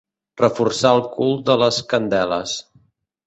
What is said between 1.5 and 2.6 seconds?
de les candeles.